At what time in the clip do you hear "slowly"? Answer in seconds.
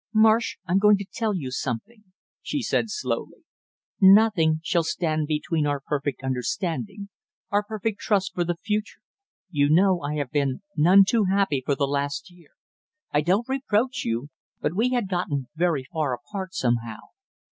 2.87-3.43